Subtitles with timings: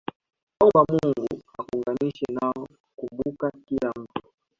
[0.63, 1.29] omba Mungu
[1.59, 2.67] akuunganishe nao
[2.97, 4.21] Kumbuka kila mtu